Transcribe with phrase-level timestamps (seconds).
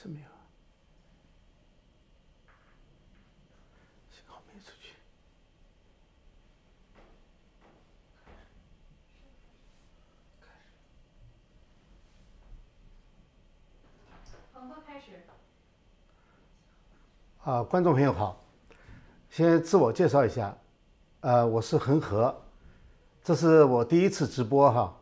[0.00, 0.26] 是没有，
[4.12, 4.94] 信号没出去。
[14.52, 15.06] 广播开始。
[17.42, 18.40] 啊，观众朋友好，
[19.30, 20.56] 先自我介绍一下，
[21.22, 22.40] 呃，我是恒河，
[23.24, 24.96] 这是我第一次直播哈，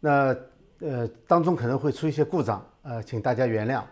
[0.00, 0.34] 那
[0.78, 3.84] 呃当中可能会出一些故障，呃，请大家原谅。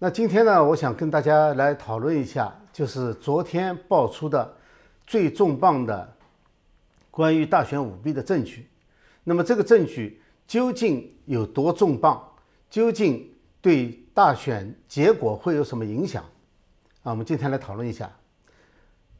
[0.00, 4.56] 那今天呢，我想跟大家来讨论一下，就是昨天爆出的
[5.04, 6.16] 最重磅的
[7.10, 8.68] 关于大选舞弊的证据。
[9.24, 12.22] 那么这个证据究竟有多重磅？
[12.70, 13.28] 究竟
[13.60, 16.22] 对大选结果会有什么影响？
[17.02, 18.08] 啊，我们今天来讨论一下。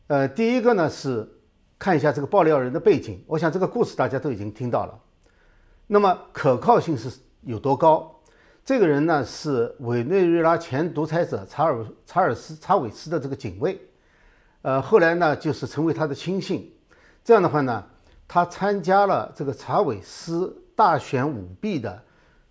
[0.06, 1.28] 呃，第一个呢是
[1.76, 3.20] 看一下这个爆料人的背景。
[3.26, 4.96] 我想这个故事大家都已经听到了。
[5.88, 7.10] 那么可靠性是
[7.42, 8.17] 有多高？
[8.68, 13.80] 这个人呢是委内瑞拉前独裁者查尔查尔斯查韦斯的这个警卫，
[14.60, 16.70] 呃，后来呢就是成为他的亲信。
[17.24, 17.82] 这样的话呢，
[18.28, 21.98] 他参加了这个查韦斯大选舞弊的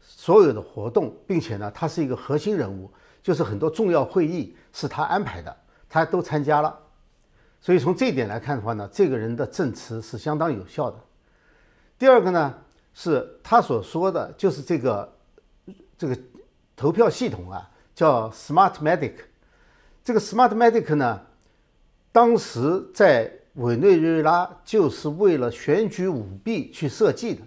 [0.01, 5.55] 所有的活动，并且呢，他是一个核心人物，就是很多重要会议是他安排的，
[5.88, 6.75] 他都参加了。
[7.61, 10.97] 所以从这一点来看的话呢，这个人的证词是相当有效的。
[11.99, 12.55] 第二个呢，
[12.95, 15.15] 是他所说的就是这个。
[15.98, 16.17] 这个
[16.76, 19.14] 投票系统啊，叫 Smartmatic。
[20.03, 21.22] 这个 Smartmatic 呢，
[22.12, 27.41] 当时在委内瑞拉就是为了选举舞弊去设计的。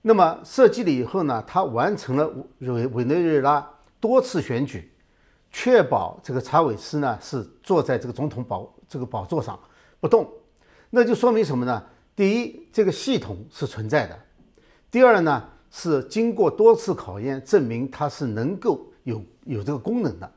[0.00, 2.26] 那么设计了以后呢，它完成了
[2.58, 4.90] 委委内瑞拉多次选举，
[5.50, 9.58] 确保这个查韦斯呢是坐在这个总统宝这个宝座上
[10.00, 10.30] 不动。
[10.90, 11.82] 那就说明什么呢？
[12.16, 14.14] 第一，这个系统是存在的；
[14.90, 15.50] 第二呢？
[15.76, 20.32] 是经过多次考验，证明它是能够有有这个功能的。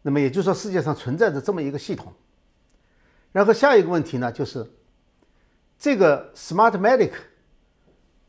[0.00, 2.12] 那么也就是说，世界上存在着这么一个系统。
[3.32, 4.64] 然后下一个问题呢，就是
[5.76, 7.10] 这个 Smartmatic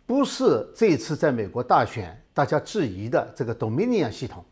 [0.08, 4.44] 不是这一次在美国大选大家质疑的这个 Dominion 系统。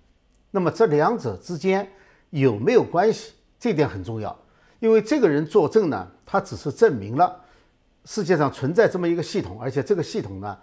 [0.51, 1.91] 那么这两者之间
[2.29, 3.33] 有没有关系？
[3.59, 4.39] 这点很重要，
[4.79, 7.43] 因为这个人作证呢，他只是证明了
[8.05, 10.55] 世界上存在这么一个系统，而且这个系统呢。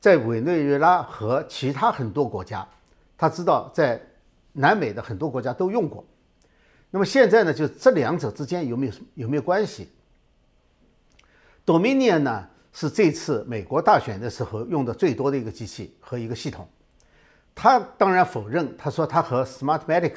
[0.00, 2.66] 在委内瑞拉和其他很多国家，
[3.18, 4.00] 他知道在
[4.54, 6.02] 南美的很多国家都用过。
[6.90, 9.90] 那么现在呢，就这两者之间有没有有没有关系
[11.66, 16.66] ？Dominion 呢是这次美国大选的时候用的最多的一个机器和一个系统。
[17.54, 20.14] 他当然否认，他说他和 Smartmatic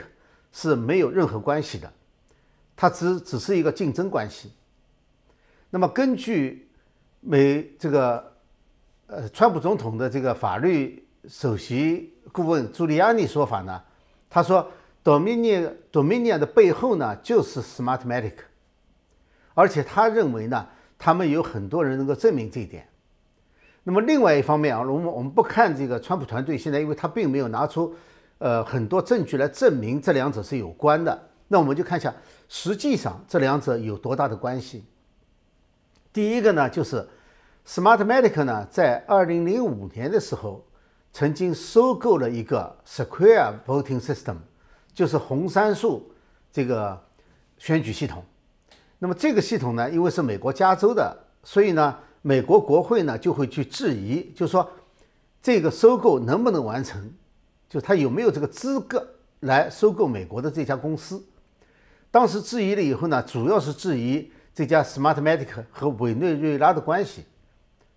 [0.54, 1.92] 是没有任何关系的，
[2.78, 4.54] 它只只是一个竞争关系。
[5.70, 6.70] 那么根据
[7.20, 8.32] 美这个。
[9.08, 13.82] 呃，川普总统的这个法律首席顾问朱利安尼说法呢，
[14.30, 14.72] 他说
[15.04, 18.34] ，Dominion Dominion 的背后呢就是 Smartmatic，
[19.54, 22.88] 而且他认为呢，他们有很多人能够证明这一点。
[23.84, 27.94] 那么另外一方面啊，我们我们不看这个川普团队现在，因为他并没有拿出
[28.38, 31.30] 呃很多证据来证明这两者是有关的。
[31.50, 32.12] 那我们就看一下，
[32.48, 34.86] 实际上这两者有多大的关系。
[36.14, 37.06] 第一个呢，就是。
[37.66, 40.66] Smartmatic 呢，在二零零五年的时候，
[41.14, 44.36] 曾经收购了一个 Square Voting System，
[44.94, 46.12] 就是红杉树
[46.52, 47.02] 这个
[47.58, 48.24] 选举系统。
[49.00, 54.70] 那么这个系统呢，因为是美国加州的，所以呢，美国国会呢就会去质疑，就说
[55.42, 57.14] 这个收购能不能完成，
[57.70, 59.08] 就他有没有这个资格
[59.40, 61.24] 来收购美国的这家公司。
[62.12, 67.24] 当时质疑了以后呢，主要是质疑这家 Smartmatic 和委内瑞拉的关系。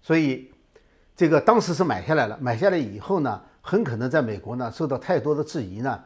[0.06, 0.48] 所以，
[1.16, 2.38] 这个当时是买下来了。
[2.40, 6.00] 买下来以后呢，很可能在美国呢受到太多的质疑呢。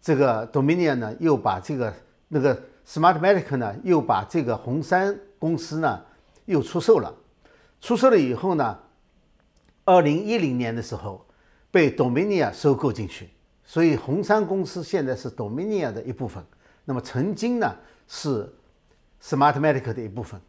[0.00, 1.92] 这个 Dominion 呢又把这个
[2.28, 6.02] 那个 Smartmatic 呢又把这个红杉公司呢
[6.46, 7.14] 又出售了。
[7.82, 8.78] 出售了以后呢，
[9.84, 11.26] 二零一零年的时候
[11.70, 13.28] 被 Dominion 收购进去。
[13.62, 16.42] 所以红杉公司现在是 Dominion 的一部分。
[16.86, 17.76] 那么曾经呢
[18.06, 18.50] 是
[19.22, 20.40] Smartmatic 的一部分。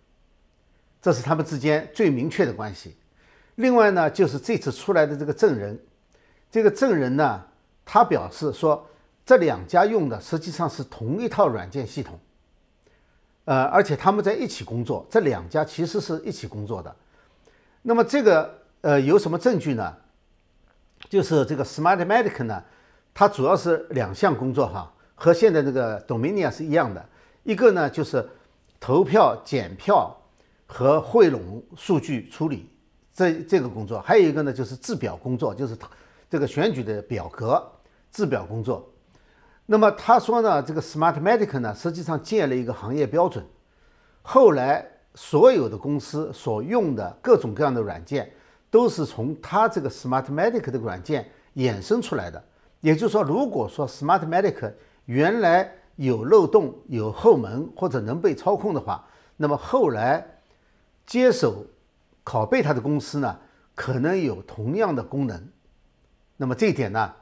[1.02, 2.96] 这是他们之间最明确的关系。
[3.56, 5.78] 另外呢，就是这次出来的这个证人，
[6.50, 7.44] 这个证人呢，
[7.84, 8.88] 他表示说，
[9.26, 12.18] 这两家用的实际上是同一套软件系统，
[13.46, 16.96] 呃，而且他们在一起工作，这两家其实是一起工作的。
[17.82, 19.94] 那么这个呃有什么证据呢？
[21.10, 22.64] 就是这个 Smartmatic 呢，
[23.14, 27.06] 它主要是两项工作哈，和现在这个 Dominion 是一样的。
[27.44, 28.30] 一个呢就是
[28.80, 30.16] 投票检票。
[30.72, 32.70] 和汇拢数据处理
[33.12, 35.76] 这这个工作，还有一个呢，就是制表工作，就是
[36.30, 37.62] 这个选举的表格，
[38.12, 38.88] 制表工作。
[39.66, 43.44] 那么他说呢，这个 Smartmatic 呢，实际上建了一个行业标准。
[44.22, 48.32] 后来所有的公司所用的各种各样的软件，
[48.70, 52.42] 都是从他这个 Smartmatic 的软件衍生出来的。
[52.82, 54.72] 也就是说，如果说 Smartmatic
[55.06, 59.04] 原来有漏洞、有后门或者能被操控的话，
[59.36, 60.26] 那么后来
[61.10, 61.66] 接手
[62.24, 63.40] 拷贝它的公司呢，
[63.74, 65.50] 可能有同样的功能。
[66.38, 67.14] 那么这一点呢，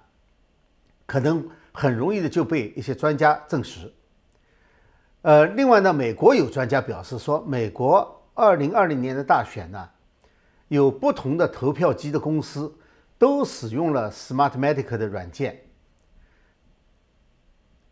[1.05, 1.49] 可能。
[1.79, 3.93] 很容易的就被一些专家证实。
[5.21, 9.87] 呃，另外呢，美国有专家表示说，美国二零二零年的大选呢，
[10.69, 12.75] 有不同的投票机的公司
[13.19, 15.61] 都使用了 Smartmatic 的软件。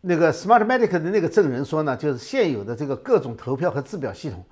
[0.00, 4.44] 那个 Smartmatic 的那个证人说呢，就是现有的这个各种投票和制表系统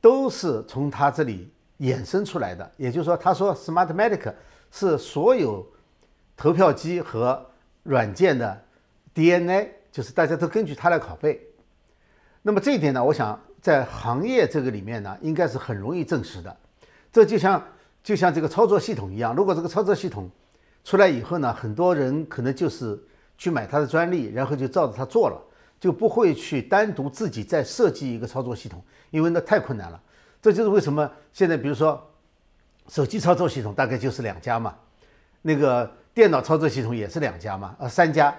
[0.00, 2.70] 都是从他这里衍生出来的。
[2.76, 4.32] 也就是说，他说 Smartmatic
[4.70, 5.66] 是所有
[6.36, 7.46] 投票机和
[7.82, 8.62] 软件的。
[9.12, 11.40] DNA 就是大家都根据它来拷贝，
[12.42, 16.56] 那么这一点呢，我想在行业这个里面呢，应该是很容易证实的。
[17.12, 17.62] 这就像
[18.04, 20.30] 就像这个操作系统一样，如果这个操作系统
[20.84, 22.98] 出来以后呢，很多人可能就是
[23.36, 25.42] 去买它的专利，然后就照着它做了，
[25.80, 28.80] 就不会去单独自己再设计一个操作系统，
[29.10, 30.00] 因为那太困难了。
[30.40, 32.10] 这就是为什么现在比如说
[32.88, 34.74] 手机操作系统大概就是两家嘛，
[35.42, 38.34] 那个电脑操作系统也是两家嘛，呃三家。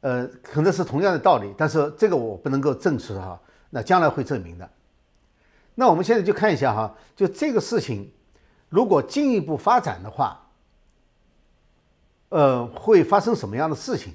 [0.00, 3.36] 呃，可能是同样的道理，但是这个我不能够证实哈。
[3.68, 4.70] 那将来会证明的。
[5.74, 8.08] 那我们现在就看一下哈，就这个事情，
[8.68, 10.40] 如果进一步发展的话，
[12.28, 14.14] 呃，会发生什么样的事情？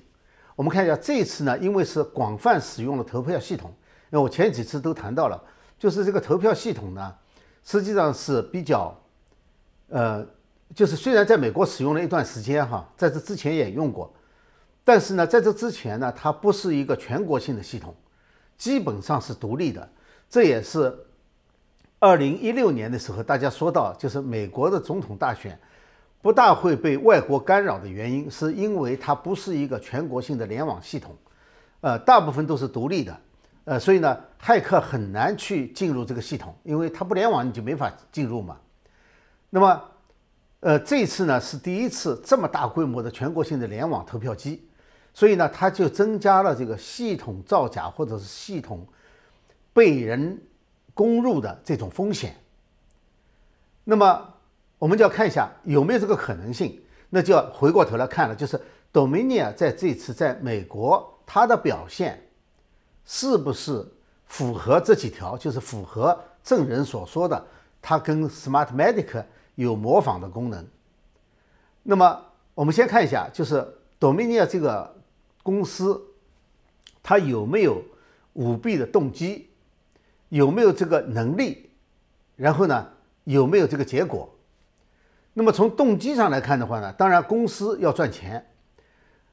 [0.56, 3.74] 我们看一下这次呢，因为是广泛使用了投票系统，
[4.10, 5.44] 那我前几次都谈到了，
[5.84, 7.14] 就是这个投票系统呢，
[7.62, 8.98] 实际上是比较，
[9.90, 10.26] 呃，
[10.74, 14.10] 就是虽然在美国使用了一段时间哈，在这之前也用过。
[14.86, 17.94] 但是呢，在这之前呢，它不是一个全国性的系统，
[18.58, 19.90] 基本上是独立的。
[20.30, 20.98] 这也是
[22.00, 25.60] 二零一六年的时候大家说到，就是美国的总统大选
[26.22, 31.14] 不大会被外国干扰的原因，是因为它不是一个全国性的联网系统，
[31.82, 33.20] 呃，大部分都是独立的，
[33.66, 38.58] 呃，所以呢，骇客很难去进入这个系统，因为它不联网，你就没法进入嘛。
[39.50, 39.82] 那么，
[40.60, 44.68] 呃，这次呢是第一次这么大规模的全国性的联网投票机。
[45.14, 48.86] 所以呢，它就增加了这个系统造假或者是系统
[49.72, 50.42] 被人
[50.94, 52.36] 攻入的这种风险。
[53.84, 54.34] 那么，
[54.80, 56.80] 我们就要看一下有没有这个可能性。
[57.16, 58.60] 那就要回过头来看了，就是
[58.92, 62.20] Dominion 在这次在美国它的表现
[63.06, 63.86] 是不是
[64.26, 67.46] 符合这几条，就是符合证人所说的，
[67.82, 69.24] 它跟 Smart Medic
[69.56, 70.66] 有模仿的功能。
[71.84, 72.22] 那么，
[72.54, 73.66] 我们先看一下，就是
[74.00, 74.94] Dominion 这个。
[75.46, 76.02] 公司
[77.04, 77.84] 它有没有
[78.32, 79.50] 舞弊的动机？
[80.30, 81.70] 有没有这个能力？
[82.38, 82.88] 然后呢，
[83.26, 84.34] 有没有这个结果？
[85.34, 88.54] 那么从动机上来看的话呢，当然公司要赚钱，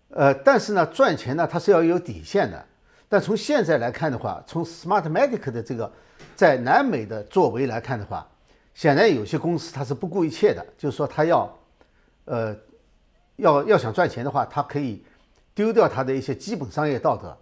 [0.09, 2.67] 呃，但是呢，赚钱呢它是要有底线的。
[3.11, 5.93] 但从现在来看的话，从 Smartmatic 的这个
[6.35, 8.27] 在南美的作为来看的话，
[8.73, 11.59] 显然有些公司它是不顾一切的，就是说它要，
[12.25, 12.57] 呃，
[13.37, 15.05] 要要想赚钱的话，它可以。
[15.53, 17.37] 丢掉他的一些基本商业道德，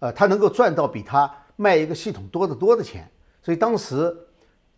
[0.00, 3.08] 呃，他能够赚到比他卖一个系统多得多的钱。
[3.42, 4.16] 所以当时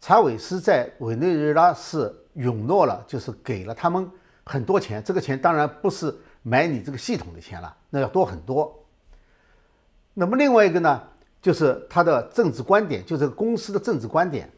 [0.00, 4.06] 查韦斯在委内瑞拉是允诺了，就是给了他们
[4.44, 5.02] 很多钱。
[5.02, 8.81] 这个钱当然不是买你这个系统的钱了，那要多很多。
[10.14, 11.02] 那么另外一个呢，
[11.40, 14.50] 就是他的政治观点，就这个公司的政治观点。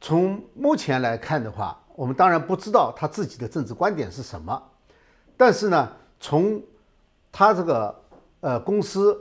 [0.00, 4.60] 从目前来看的话，我们当然不知道他自己的政治观点是什么，
[5.36, 6.60] 但是呢，从
[7.30, 8.02] 他这个
[8.40, 9.16] 呃公司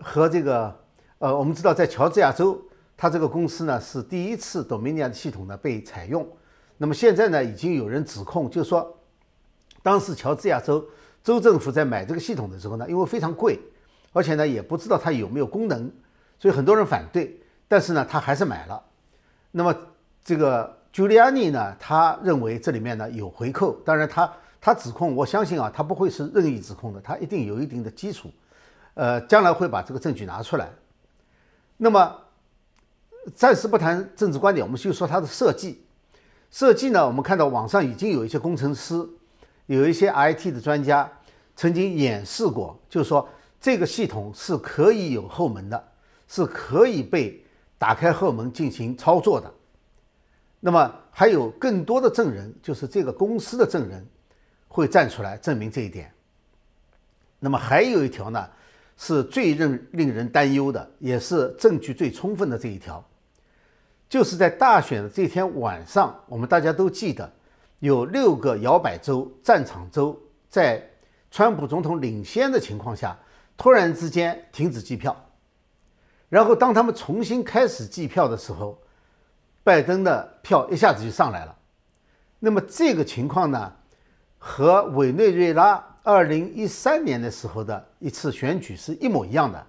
[0.00, 0.74] 和这个
[1.18, 2.60] 呃，我们知道在乔治亚州，
[2.96, 6.26] 他这个公司呢是第一次 Dominion 的系统呢被采用。
[6.78, 8.98] 那么现在呢，已经有人指控，就是说，
[9.82, 10.84] 当时乔治亚州
[11.22, 13.60] 州政府在买这个系统的时候呢，因为非常贵，
[14.12, 15.90] 而且呢也不知道它有没有功能，
[16.38, 17.40] 所以很多人反对。
[17.68, 18.82] 但是呢，他还是买了。
[19.50, 19.74] 那么
[20.24, 24.32] 这个 Giuliani 呢，他认为这里面呢有回扣，当然他。
[24.64, 28.30] 他指控，我相信啊，他不会是任意指控的，他一定有一定的基础，
[28.94, 30.70] 呃，将来会把这个证据拿出来。
[31.78, 32.16] 那么，
[33.34, 35.84] 暂时不谈政治观点，我们就说它的设计。
[36.52, 39.04] 设计呢，我们看到网上已经有一些工程师，
[39.66, 41.10] 有一些 IT 的专家
[41.56, 43.28] 曾经演示过，就是说
[43.62, 45.82] 这个系统是可以有后门的，
[46.28, 47.42] 是可以被
[47.78, 49.50] 打开后门进行操作的。
[50.60, 54.06] 那么还有更多的证人，就是这个公司的证人。
[54.74, 56.10] 会站出来证明这一点。
[57.38, 58.48] 那么还有一条呢，
[58.96, 63.04] 是最令令人担忧的，也是证据最充分的这一条，
[64.08, 67.30] 就是在大选的这天晚上，我们大家都记得，
[67.80, 70.82] 有六个摇摆州、战场州在
[71.30, 73.14] 川普总统领先的情况下，
[73.56, 75.16] 突然之间停止计票，
[76.28, 78.78] 然后当他们重新开始计票的时候，
[79.62, 81.56] 拜登的票一下子就上来了。
[82.38, 83.72] 那么这个情况呢，
[84.38, 85.88] 和委内瑞拉。
[86.04, 89.64] 二零一三年的时候的一次选举是一模一样的。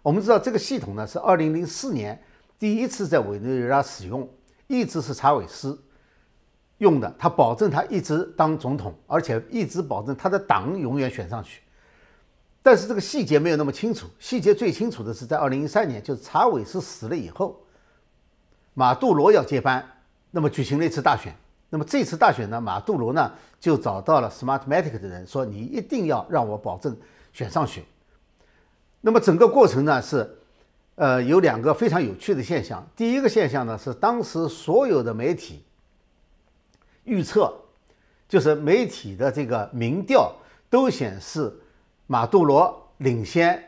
[0.00, 2.18] 我们知道这个系统呢是二零零四年
[2.58, 4.26] 第一次在委内瑞拉使用，
[4.68, 5.78] 一直是查韦斯
[6.78, 11.60] 用的，他保证他一直当总统，而且一直保证他的党永远选上去。
[12.66, 17.64] 但是这个细节没有那么清楚，细节最清楚的是在二零一三年，就是查韦斯死了以后，
[18.74, 19.88] 马杜罗要接班，
[20.32, 21.32] 那么举行了一次大选。
[21.70, 23.30] 那么这次大选呢，马杜罗呢
[23.60, 26.96] 就找到了 Smartmatic 的人，说你一定要让我保证
[27.32, 27.84] 选上去。
[29.00, 30.28] 那么整个过程呢是，
[30.96, 32.84] 呃，有两个非常有趣的现象。
[32.96, 35.62] 第一个现象呢是当时所有的媒体
[37.04, 37.54] 预测，
[38.28, 40.34] 就是媒体的这个民调
[40.68, 41.56] 都显示
[42.06, 43.62] 马杜罗领先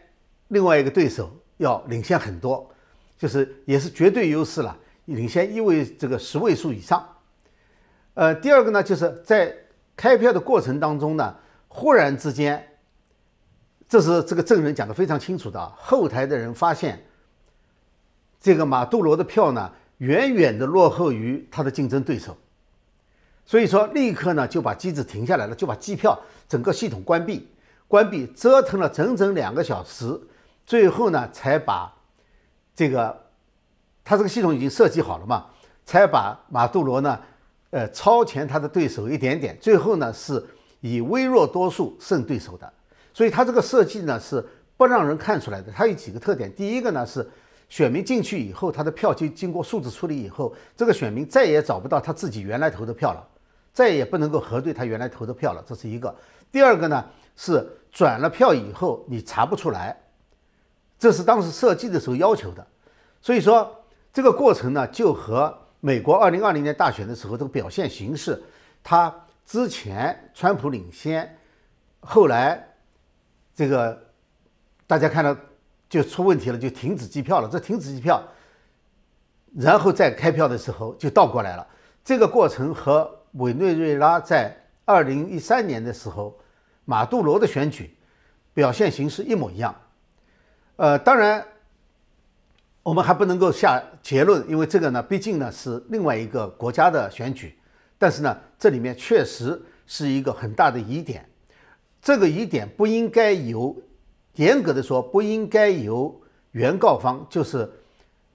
[0.49, 2.69] 另外一个对手要领先很多，
[3.19, 4.77] 就是也是绝对优势了，
[5.07, 7.07] 领先一位这个十位数以上。
[8.15, 9.55] 呃，第二个呢，就是在
[9.97, 11.37] 开票的过程当中呢，
[11.69, 12.65] 忽然之间，
[13.89, 17.05] 这是这个证人讲的非常清楚的，后台的人发现，
[18.41, 22.37] 这个马杜罗的票呢，远远的落后于他的竞争对手，
[23.45, 27.49] 所以说立刻呢就把机子停下来了，就把机票整个系统关闭，
[27.89, 30.21] 关闭折腾了整整两个小时，
[30.65, 31.93] 最后呢才把
[32.77, 33.25] 这个
[34.05, 35.47] 他这个系统已经设计好了嘛，
[35.85, 37.19] 才把马杜罗呢。
[37.71, 40.43] 呃，超前他的对手一点点，最后呢是
[40.81, 42.73] 以微弱多数胜对手的，
[43.13, 44.43] 所以他这个设计呢是
[44.79, 45.71] 不让人看出来的。
[45.71, 47.29] 它有几个特点，第一个呢是
[47.69, 53.23] 选民进去以后，他的票就经过数字处理以后，这个选民再也找不到他自己原来投的票了，
[53.75, 56.17] 再也不能够核对他原来投的票了，这是一个。
[56.51, 57.05] 第二个呢
[57.37, 59.97] 是转了票以后你查不出来，
[60.99, 62.67] 这是当时设计的时候要求的，
[63.21, 65.57] 所以说这个过程呢就和。
[65.81, 68.43] 美国二零二零年大选的时候，这个表现形式，
[68.83, 69.15] 他
[69.47, 71.39] 之前川普领先，
[72.01, 72.75] 后来
[73.55, 73.97] 这个
[74.89, 75.37] 大家看到
[75.89, 77.49] 就出问题了，就停止计票了。
[77.49, 78.21] 这停止计票，
[79.55, 81.65] 然后再开票的时候就倒过来了。
[82.05, 86.37] 这个过程和委内瑞拉在二零一三年的时候
[86.89, 87.95] 马杜罗的选举
[88.55, 89.75] 表现形式一模一样。
[90.77, 91.45] 呃，当然。
[92.85, 97.55] 我们还不能够下结论，因为这个呢，毕竟呢是另外一个国家的选举。
[97.99, 101.29] 但是呢，这里面确实是一个很大的疑点。
[102.01, 103.77] 这个疑点不应该由
[104.37, 106.19] 严格的说，不应该由
[106.53, 107.71] 原告方，就是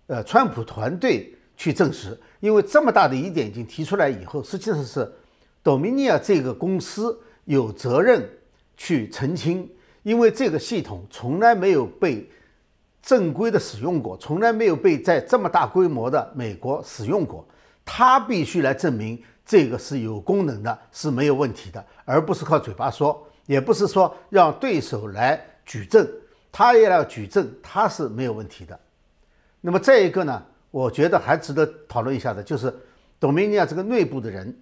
[0.05, 2.15] 呃川普团队去证实。
[2.39, 5.11] 因为这么大的疑点已经提出来以后，实际上是
[5.63, 8.29] Dominia 这个公司有责任
[8.77, 9.69] 去澄清，
[10.03, 12.29] 因为这个系统从来没有被。
[13.05, 17.45] 正规的使用过，从来没有被在这么大规模的美国使用过。
[17.83, 26.09] 他必须来证明这个是有功能的，是没有问题的，而不是靠嘴巴说，也不是说让对手来举证，
[26.49, 28.79] 他也要举证，他是没有问题的。
[29.59, 32.73] 那么再一个呢，我觉得还值得讨论一下的，就是
[33.19, 34.57] Dominia 这个内部的人，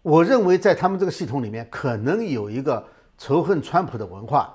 [0.00, 2.82] 我认为在他们这个系统里面可能有一个
[3.22, 4.52] 仇恨川普的文化。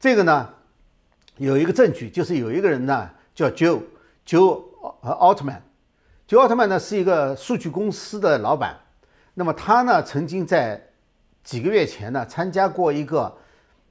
[0.00, 0.48] 这个呢？
[1.36, 3.82] 有一个证据，就是有一个人呢叫 Joe
[4.26, 4.62] Joe
[5.02, 5.62] 呃奥特曼
[6.26, 8.80] ，Joe 奥特曼呢是一个数据公司的老板。
[9.34, 10.82] 那么他呢曾经在
[11.44, 13.36] 几个月前呢参加过一个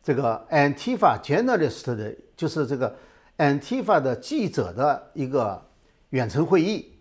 [0.01, 2.95] 这个 Antifa journalist 的，就是这个
[3.37, 5.63] Antifa 的记者的一个
[6.09, 6.97] 远程会议。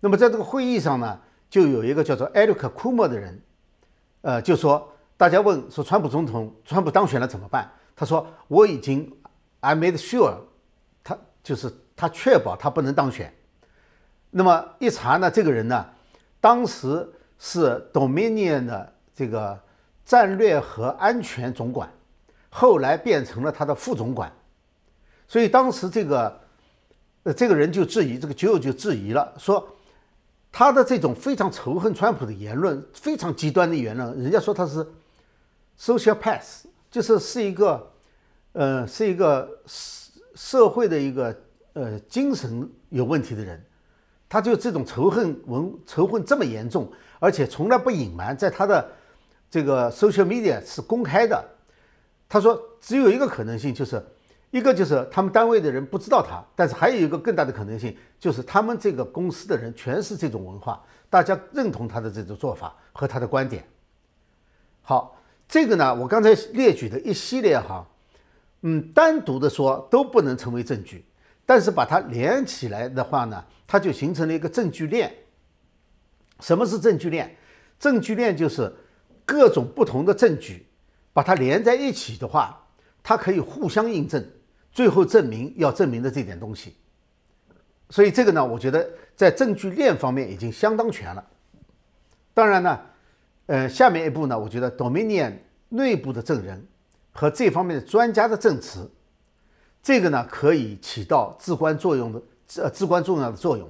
[0.00, 3.40] 那么在这个会议上呢，就有一个叫做 Eric Coomer 的人，
[4.20, 4.91] 呃，就说
[5.22, 7.70] 大家问说川普总统川普当选了怎么办？
[7.94, 9.08] 他说我已经。
[9.60, 10.34] I made sure，
[11.04, 13.32] 他就是他确保他不能当选。
[14.32, 15.86] 那么一查呢，这个人呢，
[16.40, 19.56] 当时是 Dominion 的这个
[20.04, 21.88] 战略和安全总管，
[22.50, 24.32] 后来变成了他的副总管。
[25.28, 26.40] 所以当时这个
[27.22, 29.68] 呃这个人就质疑，这个 Joe 就质疑了，说
[30.50, 34.84] 他的这种非常仇恨川普的言论，非常极端的言论，人家说他是
[35.78, 37.88] social path，就是是一个。
[38.54, 41.34] 呃，是一个社社会的一个
[41.72, 43.58] 呃精神有问题的人，
[44.28, 48.86] 他就这种仇恨文仇恨这么严重，而且从来不隐瞒，在他的
[49.50, 51.42] 这个 social media 是公开的，
[52.28, 54.04] 他说只有一个可能性，就是
[54.50, 63.66] 一个就是他们单位的人不知道他，但是还有一个更大的可能性，就是他们这个公司的人全是这种文化，大家认同他的这种做法和他的观点。
[64.82, 65.16] 好，
[65.52, 67.86] 这个呢，我刚才列举的一系列哈，
[68.62, 71.04] 嗯，单独的说都不能成为证据，
[71.44, 75.12] 但是把它连起来的话呢，它就形成了一个证据链。
[76.40, 77.36] 什么是证据链？
[77.78, 78.74] 证据链就是
[79.26, 80.66] 各种不同的证据，
[81.12, 82.58] 把它连在一起的话，
[83.02, 84.26] 它可以互相印证，
[84.72, 86.76] 最后证明要证明的这点东西。
[87.90, 91.22] 所以这个呢，我觉得在证据链方面已经相当全了。
[92.32, 92.80] 当然呢。
[93.46, 95.34] 呃，下面一步呢，我觉得 Dominion
[95.68, 96.66] 内部的证人
[97.12, 98.90] 和这方面的专家的证词，
[99.82, 102.22] 这个呢可以起到至关作用的
[102.62, 103.68] 呃至关重要的作用，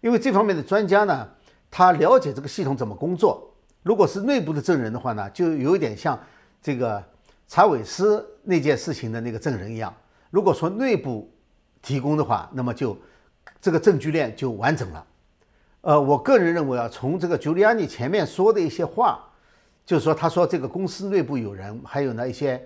[0.00, 1.28] 因为这方面的专家呢，
[1.70, 3.52] 他了解这个系统怎么工作。
[3.82, 6.18] 如果是内部的证人的话呢，就有点像
[6.62, 7.02] 这个
[7.48, 9.92] 查韦斯那件事情的那个证人一样。
[10.30, 11.32] 如果说内部
[11.80, 12.96] 提供的话，那么就
[13.60, 15.06] 这个证据链就完整了。
[15.82, 19.18] 呃，我个人认为啊，从这个 Giuliani 前面说的一些话，
[19.86, 22.62] 就是说，他说这个公司内部有人，还有呢一些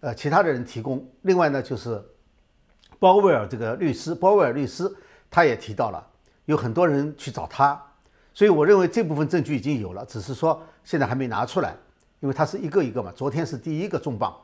[0.00, 1.08] 呃其他的人提供。
[1.22, 2.04] 另外呢，就是
[2.98, 4.92] 鲍威尔这个律师，鲍威尔律师
[5.30, 6.04] 他也提到了，
[6.46, 7.80] 有很多人去找他，
[8.34, 11.76] 所以我认为这部分证据已经有了，只是说现在还没拿出来，
[12.18, 13.12] 因为他是一个一个嘛。
[13.14, 14.36] 昨天是第一个重磅。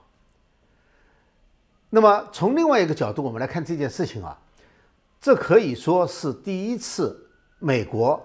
[1.90, 4.38] 那么从另外一个角度，我们来看这件事情啊，
[5.20, 7.22] 这可以说是第一次。
[7.64, 8.22] 美国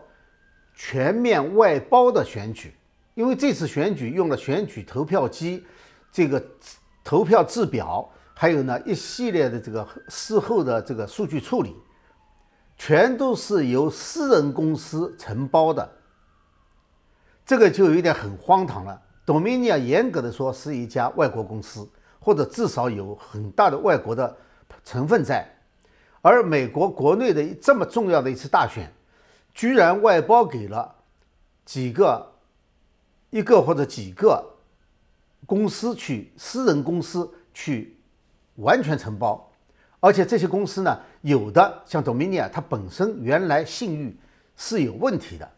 [0.76, 2.76] 全面外包的选举，
[3.16, 5.64] 因为这次选举用了选举投票机，
[6.12, 6.44] 这个
[7.06, 11.74] 投票制表，还有呢一系列的这个事后的这个数据处理，
[12.76, 15.90] 全都是由私人公司承包的。
[17.46, 19.02] 这个就有点很荒唐了。
[19.26, 24.36] Dominion 严格的说是一家外国公司，或者至少有很大的外国的
[24.84, 25.48] 成分在，
[26.22, 28.92] 而美国国内的这么重要的一次大选。
[29.54, 30.96] 居然外包给了
[31.66, 32.34] 几个、
[33.30, 34.58] 一个或者几个
[35.46, 37.98] 公司去，私人公司去
[38.56, 39.52] 完全承包，
[40.00, 44.18] 而且这些公司呢，有的像 Dominion，它本身原来信誉
[44.56, 45.50] 是有问题的，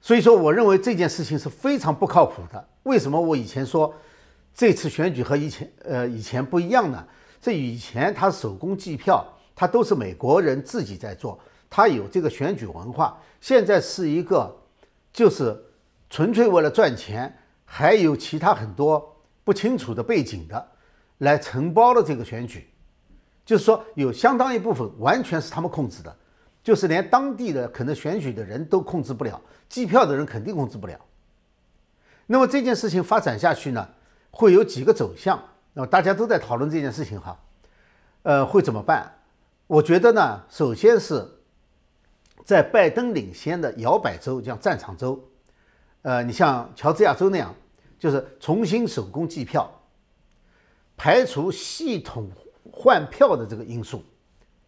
[0.00, 2.68] 所以说我认为这件事情是非常不靠谱的。
[2.84, 3.94] 为什么我以前说
[4.54, 7.06] 这次选举和以前呃以前不一样呢？
[7.40, 11.38] 这以前它手工计票，它都是美国人自己在做。
[11.76, 14.54] 他有这个选举文化，现在是一个，
[15.12, 15.60] 就是
[16.08, 20.68] 纯粹为了赚钱，还有其他很多不清楚的背景的，
[21.18, 22.70] 来承包了这个选举，
[23.44, 26.16] 就是说有相当一部分完全是他们控制的，
[26.62, 30.96] 就是连当地的可能选举的人都控制不了，计票的人肯定控制不了。
[32.26, 33.88] 那么这件事情发展下去呢，
[34.30, 35.42] 会有几个走向？
[35.72, 37.36] 那么大家都在讨论这件事情哈，
[38.22, 39.12] 呃，会怎么办？
[39.66, 41.28] 我觉得呢，首先是。
[42.44, 45.18] 在拜登领先的摇摆州，像战场州，
[46.02, 47.54] 呃，你像乔治亚州那样，
[47.98, 49.70] 就是重新手工计票，
[50.96, 52.30] 排除系统
[52.70, 54.04] 换票的这个因素，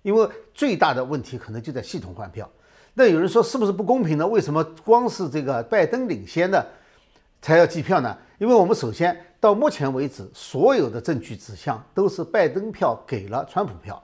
[0.01, 2.51] 因为最大的问题可能就在系统换票。
[2.95, 4.27] 那有人说是不是不公平呢？
[4.27, 6.67] 为什么光是这个拜登领先的
[7.43, 8.17] 才要计票呢？
[8.39, 14.03] 因为我们首先到目前为止，所有的证据指向都是拜登票给了川普票。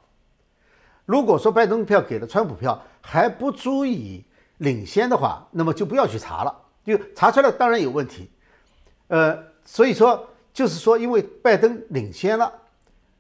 [1.06, 4.24] 如果说拜登票给了川普票还不足以
[4.58, 6.56] 领先的话，那么就不要去查了。
[6.84, 8.28] 就查出来当然有问题，
[9.08, 12.52] 呃，所以说就是说，因为拜登领先了，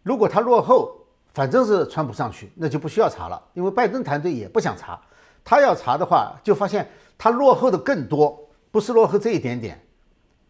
[0.02, 0.96] 如果他落后，
[1.32, 3.40] 反正是川普上去，那就不需要查了。
[3.54, 5.00] 因为拜登团队也不想查，
[5.44, 9.80] 他要查的话，就发现他落后的更多，不是落后这一点点，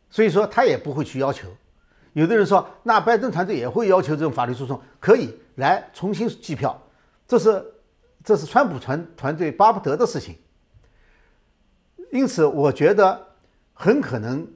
[0.09, 1.49] 所以说他也不会去要求。
[2.15, 6.81] 有的人说，那拜登团队也会要求这种法律诉讼，可以来重新计票。
[7.29, 7.63] 这是
[8.25, 10.37] 这是川普团团队巴不得的事情，
[12.13, 13.29] 因此我觉得
[13.73, 14.47] 很可能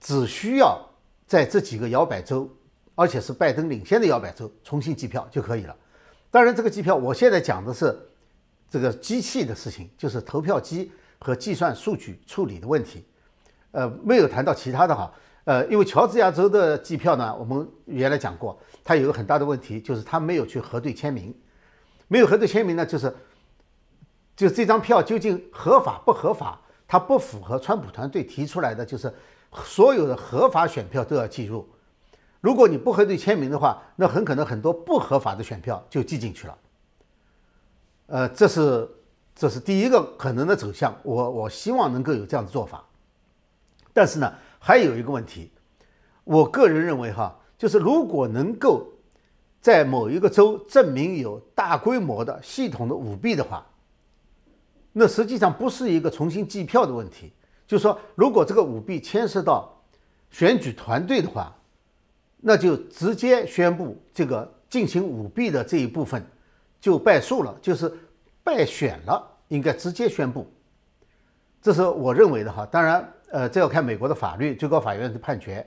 [0.00, 0.80] 只需要
[1.26, 2.50] 在这几个摇摆州，
[2.94, 5.76] 而且是拜登领先的摇摆州重新计票就可以了。
[6.30, 7.96] 当然，这个计票我现在讲的是
[8.68, 13.04] 这个机器的事情，就是投票机和计算数据处理的问题，
[13.70, 15.12] 呃，没有谈到其他的哈。
[15.44, 21.34] 呃，因为乔治亚州的计票呢，我们原来讲过，它有个很大的问题，就是它没有去核对签名。
[22.10, 23.14] 没有核对签名呢，就是，
[24.34, 26.60] 就这张票究竟合法不合法？
[26.88, 29.14] 它不符合川普团队提出来的，就是
[29.62, 31.64] 所有的合法选票都要计入。
[32.40, 36.58] 如果你不核对签名的话，那很可能很多不合法的选票就记进去了。
[38.06, 38.90] 呃，这是
[39.36, 40.92] 这是第一个可能的走向。
[41.04, 42.84] 我我希望能够有这样的做法。
[43.92, 45.52] 但是呢，还有一个问题，
[46.24, 48.89] 我个人认为哈，就是如果能够
[49.60, 53.66] 在某一个州证明有大规模的系统的舞弊的话，
[54.92, 57.32] 那实际上不是一个重新计票的问题。
[57.66, 59.72] 就是说，如果这个舞弊牵涉到
[60.30, 61.54] 选举团队的话，
[62.38, 66.24] 那就直接宣布这个进行舞弊的这一部分
[66.80, 67.92] 就败诉了，就是
[68.42, 70.50] 败选了，应该直接宣布。
[71.62, 72.66] 这是我认为的哈。
[72.66, 75.64] 当然，呃，这要看美国的法律，最高法院的判决。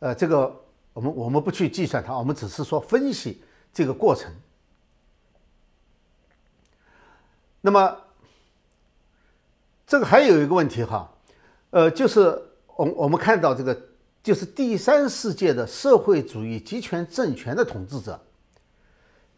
[0.00, 0.54] 呃，这个
[1.00, 4.30] 我们我们不去计算它，我们只是说分析这个过程。
[7.62, 7.96] 那么，
[9.86, 11.10] 这个还有一个问题哈，
[11.70, 12.20] 呃，就是
[12.76, 13.74] 我我们看到这个，
[14.22, 18.20] 就是第三世界的社会主义集权政权的统治者，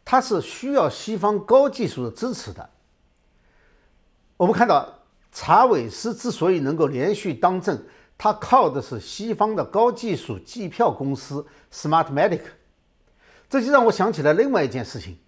[0.05, 2.69] 他是需要西方高技术的支持的。
[4.37, 4.99] 我们看到
[5.31, 7.81] 查韦斯之所以能够连续当政。
[8.17, 12.43] 它靠的是西方的高技术计票公司 Smartmatic，
[13.51, 15.19] 这就让我想起了另外一件事情。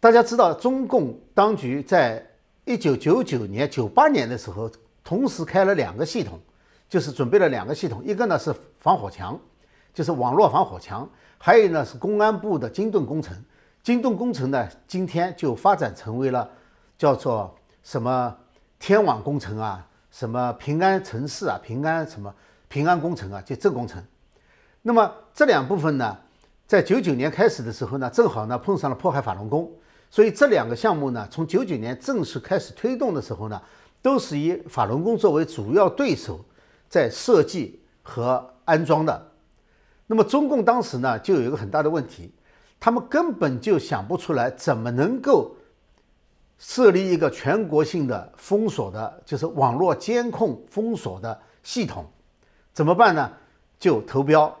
[0.00, 2.24] 大家知道，中共当局在
[2.64, 4.70] 一九九九年、九八年的时候，
[5.02, 6.38] 同时开了两个系统，
[6.88, 9.36] 就是准备了两个系统，一个呢是防火墙，
[9.92, 13.36] 就是网络防火墙，还有呢是公安部的金盾工程。
[13.82, 16.48] 金盾工程呢，今天就发展成为了
[16.96, 18.36] 叫做什么
[18.78, 19.84] 天网工程啊。
[20.18, 22.34] 什么平安城市啊，平安什么
[22.66, 24.02] 平安工程啊，就这工程。
[24.82, 26.18] 那么这两部分呢，
[26.66, 29.70] 在九九年开始的时候呢，正好呢碰上了迫害法轮功，
[30.10, 33.62] 所以这两个项目呢，从九九年正式开始推动的时候呢，
[34.02, 36.44] 都是以法轮功作为主要对手
[36.88, 39.30] 在设计和安装的。
[40.08, 42.34] 那么中共当时呢，就有一个很大的问题，
[42.80, 45.54] 他们根本就想不出来怎么能够。
[46.58, 52.04] 设立一个全国性的封锁的，就是网络监控封锁的系统，
[52.72, 53.30] 怎么办呢？
[53.78, 54.54] 就投标，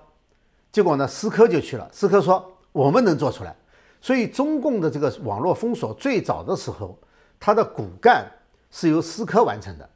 [0.70, 1.88] 结果呢，思科就去了。
[1.92, 3.54] 思科说我们能做出来。
[4.00, 6.96] 所以中共的这个网络封锁最早的时候，
[7.40, 8.24] 它的骨干
[8.70, 9.90] 是由思科完成的，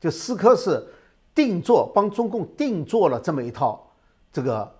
[0.00, 0.82] 就思科是
[1.34, 3.86] 定做帮中共定做了这么一套
[4.32, 4.74] 这个，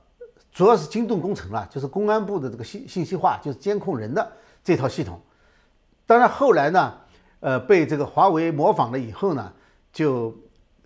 [0.51, 5.21] 主要是精盾工程了，就是公安部的这个信信息化，就是监控人的这套系统。
[6.07, 6.95] 当然，后来呢，
[7.41, 9.51] 呃，被这个华为模仿了以后呢，
[9.91, 10.37] 就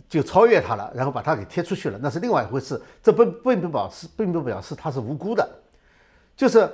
[0.08, 2.80] 就超越它了，然后把它给贴出去了，那是另外一回事。
[3.02, 5.48] 这并并不表示，并不表示它是无辜的。
[6.36, 6.72] 就是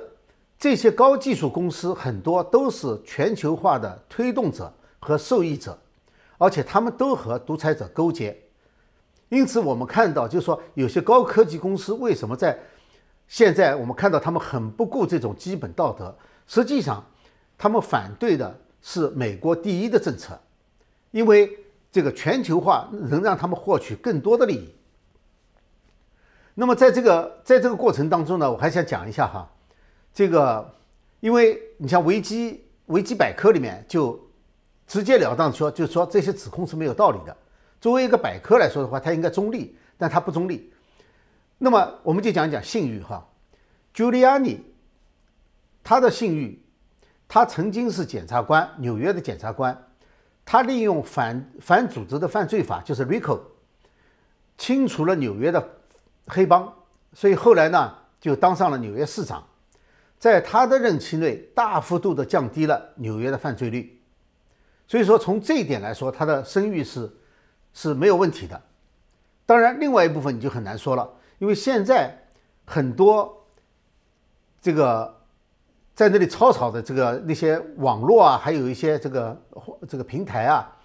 [0.59, 5.75] 这些高技术公司很多都是全球化的推动者和受益者，
[6.37, 8.37] 而且他们都和独裁者勾结。
[9.29, 12.55] 因此，我们看到，就是说，有些高科技公司为什么在
[13.27, 17.03] 现在我们看到他们很不顾这种基本道德，实际上。
[17.57, 20.39] 他们反对的是美国第一的政策，
[21.11, 21.57] 因为
[21.91, 24.69] 这个全球化能让他们获取更多的利益。
[26.53, 29.49] 那么在这个在这个过程当中呢，我还想讲一下哈，
[30.13, 30.73] 这个，
[31.19, 34.19] 因为你像维基维基百科里面就
[34.85, 37.35] 直截了当说，就是说这些指控是没有道理的。
[37.81, 40.71] 作为一个百科来说的话，它应该中立，但它不中立。
[41.57, 43.25] 那么我们就讲讲信誉哈
[43.93, 44.59] ，Giuliani，
[45.83, 46.61] 他的信誉。
[47.27, 49.89] 他曾经是检察官，纽约的检察官。
[50.45, 53.39] 他利用反反组织的犯罪法，就是 RICO，
[54.59, 55.69] 清除了纽约的
[56.27, 56.71] 黑帮，
[57.13, 59.43] 所以后来呢，就当上了纽约市长。
[60.19, 63.99] 在他的任期内，大幅度的降低了纽约的犯罪率。
[64.87, 67.11] 所以说，从这一点来说，他的声誉是
[67.73, 68.61] 是没有问题的。
[69.47, 71.09] 当然，另外一部分你就很难说了，
[71.39, 72.27] 因为现在
[72.65, 73.47] 很多
[74.61, 75.14] 这个。
[75.95, 79.41] 在那里吵吵的这个那些网络啊，还有一些这个
[79.87, 80.77] 这个平台啊，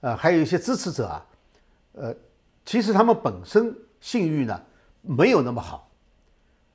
[0.00, 1.26] 呃，还有一些支持者啊，
[1.92, 2.16] 呃，
[2.64, 4.58] 其实他们本身信誉呢
[5.02, 5.90] 没有那么好，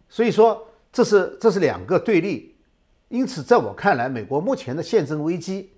[0.08, 2.56] 所以说这是这是两个对立。
[3.08, 5.72] 因此，在我看来，美国目前的宪政危机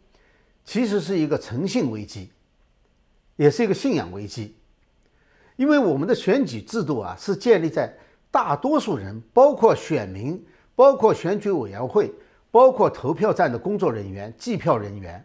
[0.65, 2.29] 其实是一个诚信危机，
[3.37, 4.57] 也是一个信仰危机，
[5.55, 7.97] 因为我们的选举制度啊是建立在
[8.29, 10.45] 大多数人，包括选民。
[10.81, 12.11] 包括选举委员会，
[12.49, 15.23] 包括投票站的工作人员、计票人员、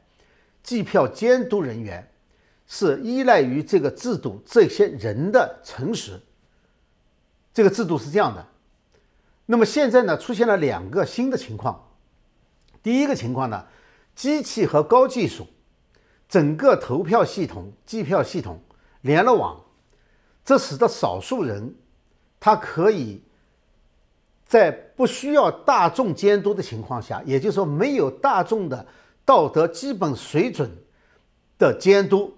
[0.62, 2.06] 计票监督人员，
[2.66, 6.20] 是依赖于这个制度这些人的诚实。
[7.54, 8.46] 这个制度是这样的。
[9.46, 11.88] 那么现在呢，出现了两个新的情况。
[12.82, 13.64] 第一个情况呢，
[14.14, 15.46] 机器和高技术，
[16.28, 18.60] 整个投票系统、计票系统
[19.00, 19.58] 连了网，
[20.44, 21.74] 这使得少数人
[22.38, 23.22] 他可以。
[24.46, 28.86] 在不需要大众监督的情况下，也就是说没有大众的
[29.24, 30.70] 道德基本水准
[31.58, 32.32] 的监督，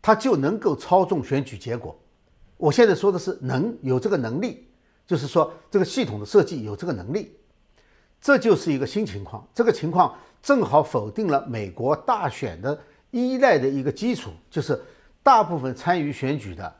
[0.00, 1.98] 他就能够操纵选举结果。
[2.56, 4.68] 我现在说的是能有这个能力，
[5.06, 7.34] 就是说这个系统的设计有这个能力，
[8.20, 9.44] 这就是一个新情况。
[9.52, 12.78] 这个情况正好否定了美国大选的
[13.10, 14.80] 依赖的一个基础，就是
[15.22, 16.72] 大部分参与选举的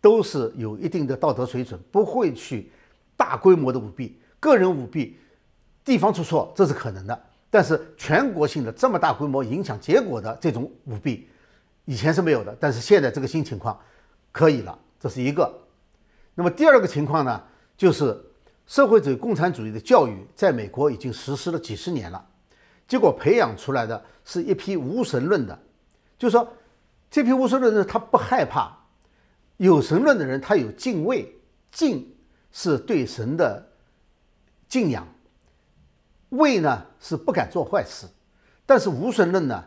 [0.00, 2.70] 都是有一定的道德水准，不会去
[3.16, 5.18] 大规模的舞弊，个人舞弊。
[5.84, 11.28] 地方出错这是可能的，但是全国性的这么大规模影响结果的这种舞弊，
[11.86, 12.56] 以前是没有的。
[12.60, 13.76] 但是现在这个新情况
[14.30, 15.52] 可以了，这是一个。
[16.36, 17.42] 那么第二个情况呢，
[17.76, 18.16] 就是
[18.64, 22.24] 社会主义共产主义的教育在美国已经实施了几十年了，
[22.86, 25.58] 结果培养出来的是一批无神论的，
[26.16, 26.46] 就是说
[27.10, 28.72] 这批无神论的人他不害怕，
[29.56, 31.34] 有神论的人他有敬畏，
[31.72, 32.08] 敬
[32.52, 33.66] 是对神的
[34.68, 35.06] 敬仰。
[36.28, 38.06] 畏呢是不敢做坏事，
[38.64, 39.62] 但是无神论呢，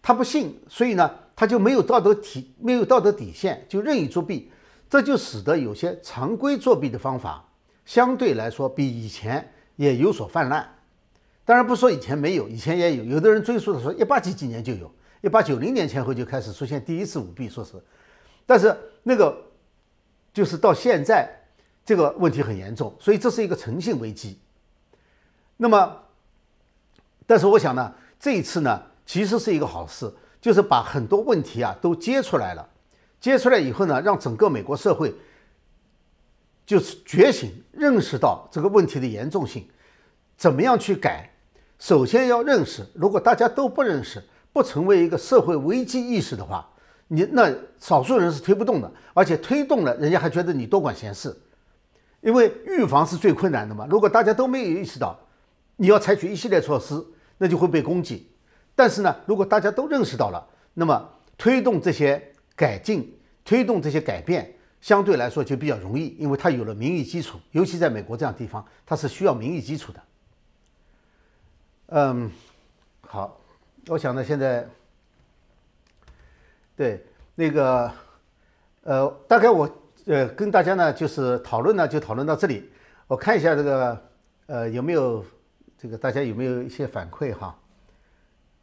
[0.00, 4.50] 他不信，所以呢他就没有道德体，没有道德底线，就任意作弊，
[4.88, 7.46] 这就使得有些常规作弊的方法
[7.84, 10.66] 相对来说比以前也有所泛滥。
[11.44, 17.72] 当然不说以前没有，以前也有，有的人追溯的说一八几几年就有，一八九零年前后就开始出现第一次舞弊，说是，
[18.46, 19.36] 但是那个
[20.32, 21.28] 就是到现在
[21.84, 24.38] 这个问题很严重，所以这是一个诚信危机。
[25.56, 25.96] 那么，
[27.26, 32.68] 但是我想呢，这一次呢，其实是一个好事，就是把很多问题啊都揭出来了。
[33.20, 35.14] 揭出来以后呢，让整个美国社会
[36.66, 39.68] 就是觉醒，认识到这个问题的严重性，
[40.36, 41.30] 怎么样去改？
[41.78, 46.68] 首先要认识，如果大家都不认识，不成为一个社会危机意识的话，
[47.08, 51.36] 你那少数人是推不动的，而且推动了，人家还觉得你多管闲事，
[52.22, 53.86] 因为预防是最困难的嘛。
[53.90, 55.18] 如果大家都没有意识到，
[55.76, 57.04] 你要采取一系列措施，
[57.36, 58.30] 那就会被攻击。
[58.74, 67.38] 但是呢，如果大家都认识到了，那么推动这些改进、推动这些改变，相对来说就比较容易，因为它有了民意基础。
[67.50, 70.02] 尤其在美国这样地方，它是需要民意基础的。
[71.88, 72.30] 嗯，
[73.02, 73.38] 好，
[73.88, 74.66] 我想呢，现在
[76.74, 77.04] 对
[77.34, 77.92] 那个
[78.82, 79.68] 呃，大概我
[80.06, 82.70] 呃跟大家呢就是讨论呢，就讨论到这里。
[83.06, 84.10] 我看一下这个
[84.46, 85.24] 呃有没有。
[85.78, 87.58] 这个大家有没有一些反馈哈？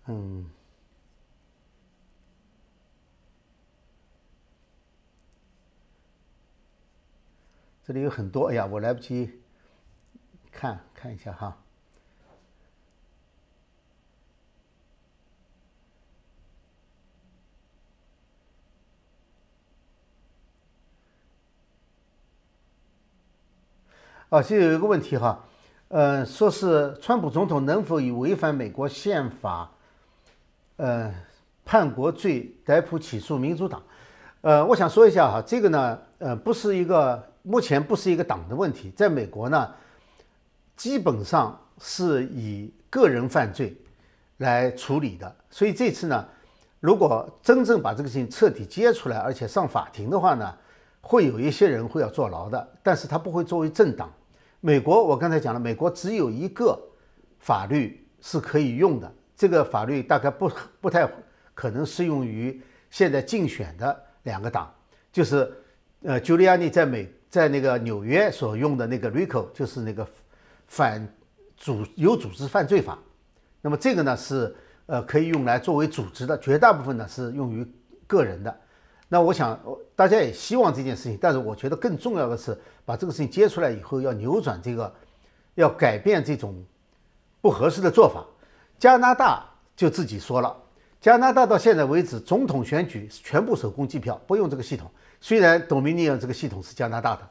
[0.06, 0.49] 嗯，
[7.84, 9.41] 这里有很多，哎呀，我来不及
[10.49, 11.58] 看看一下哈。
[24.30, 25.44] 啊，这有一个问题哈。
[25.88, 29.72] 呃，说是川普总统能否以违反美国宪法，
[30.78, 31.12] 呃，
[31.65, 33.82] 叛国罪逮捕起诉民主党？
[34.42, 39.68] 呃，我想说一下哈，这个呢，呃，不是一个目前不是一个党的问题，在美国呢，
[40.78, 43.76] 基本上是以个人犯罪
[44.38, 45.36] 来处理的。
[45.50, 46.24] 所以这次呢，
[46.80, 50.54] 如果真正把这个事情彻底揭出来，而且上法庭的话呢，
[51.02, 54.08] 会有一些人会要坐牢的，但是他不会作为政党。
[54.62, 56.78] 美国，我刚才讲了，美国只有一个
[57.39, 61.10] 法律是可以用的，这个法律大概不 不太
[61.54, 64.74] 可能适用于现在竞选的两个党，
[65.12, 65.50] 就是
[66.02, 70.06] 呃，朱利安尼在美在那个纽约所用的那个 RICO，就是那个
[70.67, 71.08] 反
[71.56, 73.00] 组有组织犯罪法。
[73.62, 74.54] 那么这个呢是
[74.88, 77.65] 呃可以用来作为组织的，绝大部分呢是用于
[78.08, 78.60] 个人的。
[79.12, 79.60] 那我想，
[79.95, 84.93] 大家也希望这件事情，但是我觉得更重要的是把这个事情揭出来以后，要扭转这个，
[85.56, 86.63] 要改变这种
[87.41, 88.24] 不合适的做法。
[88.78, 89.43] 加拿大
[89.76, 90.56] 就自己说了，
[91.02, 94.89] 加拿大到现在为止总统选举全部手工计票，不用这个系统。
[95.19, 97.28] 虽然 Dominion 这个系统是加拿大的。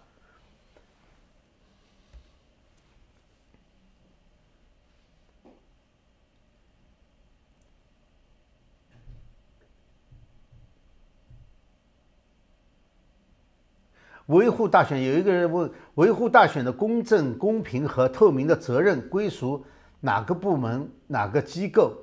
[14.28, 19.64] 维护大选，有一个人问：维护大选的公正、公平和透明的责任归属
[20.00, 21.94] 哪个部门、哪个机构？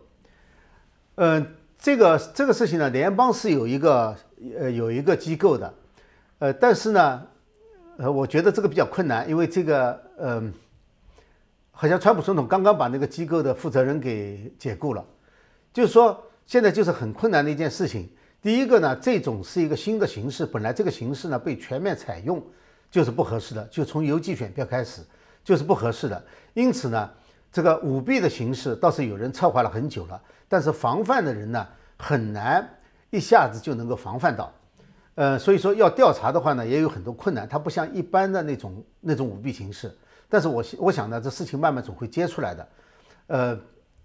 [1.15, 1.45] 嗯，
[1.77, 4.15] 这个这个事情呢，联邦是有一个
[4.57, 5.73] 呃有一个机构的，
[6.39, 7.21] 呃，但是呢，
[7.97, 10.51] 呃，我觉得这个比较困难，因为这个嗯，
[11.69, 15.05] 好像川普总统刚刚把那个机构的负责人给解雇了，
[15.71, 18.09] 就是说现在就是很困难的一件事情。
[18.45, 22.39] 第一个呢，这种是一个新的形式，本来这个形式呢被全面采用
[22.91, 25.01] 就是不合适的，就从邮寄选票开始
[25.43, 26.23] 就是不合适的。
[26.53, 27.09] 因此呢，
[27.51, 32.69] 这个舞弊的形式倒是有人策划了很久了，但是防范的人呢很难
[33.09, 34.53] 一下子就能够防范到。
[35.15, 39.91] 呃，所以说要调查的话呢，也有很多困难，它不像一般的那种那种舞弊形式。
[40.29, 42.67] 但是我我想呢，这事情慢慢总会揭出来的。
[43.25, 43.59] 呃，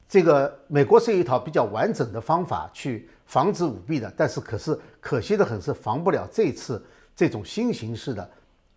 [0.09, 8.31] 这个美国是有一套比较完整的方法去防止舞弊的，但是可是可惜的很是防不了这次这种新形式的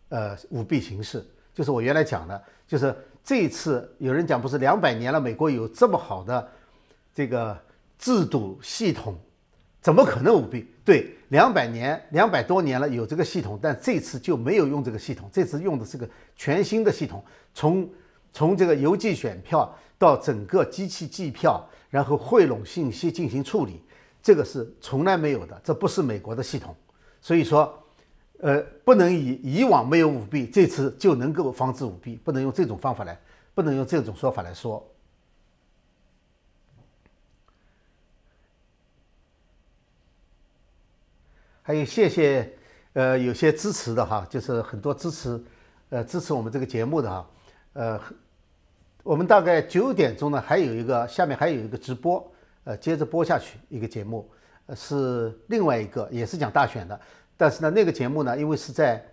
[0.10, 1.26] 呃舞弊形式。
[1.56, 6.48] 就是我原来讲的，就是这一次有人讲不是两百年了，美国有这么好的
[7.16, 7.58] 这个
[7.98, 9.18] 制度系统。
[9.82, 10.68] 怎么可能舞弊？
[10.86, 15.28] 对，两百年、两百多年了，有这个系统，但这次就没有用这个系统。
[15.34, 17.90] 这次用的是个全新的系统，从
[18.32, 23.82] 从这个邮寄选票到整个机器计票，然后汇拢信息进行处理，
[24.24, 26.74] 这个是从来没有的，这不是美国的系统。
[27.22, 27.78] 所以说，
[28.40, 33.20] 呃，不能以以往没有舞弊，这次就能够防止舞弊，不能用这种方法来，
[33.54, 34.90] 不能用这种说法来说。
[41.62, 42.54] 还有谢谢，
[42.92, 45.42] 呃，有些支持的哈，就是很多支持，
[45.90, 47.30] 呃，支持我们这个节目的哈，
[47.72, 48.02] 呃，
[49.02, 52.33] 我们大概九点钟呢，还有一个下面还有一个直播，
[52.64, 54.30] 呃，接着播下去一个节目，
[54.66, 57.00] 呃，是另外一个也是讲大选的，
[57.36, 59.04] 但是呢，那个节目呢，因为是在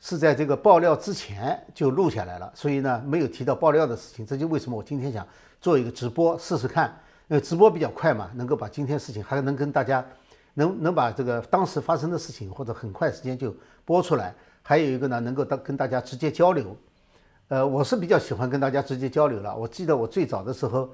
[0.00, 5.26] 是在这个爆料之前就录下来了，所以呢，没有提到爆料的事情，这就为什么我今天想
[5.60, 6.96] 做一个直播试试看，
[7.28, 10.04] 因为直播比较快嘛，能够把今天事情还能跟大家。
[10.58, 16.74] 能能把这个当时发生的事情或者很快时间就播出来，还有一个呢，能够当跟大家直接交流。
[17.48, 19.54] 呃，我是比较喜欢跟大家直接交流了。
[19.54, 20.88] 我记得我最早的时候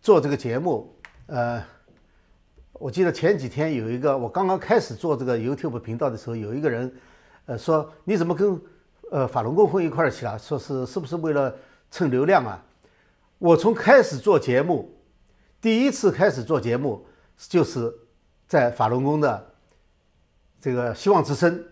[0.00, 0.94] 做这个节目，
[1.26, 1.64] 呃，
[2.72, 6.92] 我记得前几天有一个我刚刚开始做这个 YouTube 频道的时候，有一个人
[7.46, 8.60] 呃说你怎么跟
[9.10, 10.38] 呃法轮功混一块儿去了？
[10.38, 11.54] 说是是不是为了
[11.90, 12.62] 蹭流量啊？
[13.38, 14.92] 我从开始做节目，
[15.60, 17.06] 第一次开始做节目
[17.36, 17.92] 就是。
[18.46, 19.52] 在法轮功的
[20.60, 21.64] 这个希望之声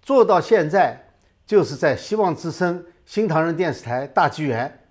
[0.00, 0.98] 做到现在，
[1.44, 4.86] 就是在希望之声、新唐人电视台、大纪元。